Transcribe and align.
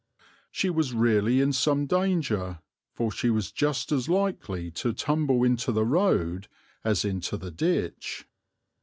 She 0.49 0.71
was 0.71 0.93
really 0.95 1.41
in 1.41 1.53
some 1.53 1.85
danger, 1.85 2.57
for 2.91 3.11
she 3.11 3.29
was 3.29 3.51
just 3.51 3.91
as 3.91 4.09
likely 4.09 4.71
to 4.71 4.93
tumble 4.93 5.43
into 5.43 5.71
the 5.71 5.85
road 5.85 6.47
as 6.83 7.05
into 7.05 7.37
the 7.37 7.51
ditch. 7.51 8.25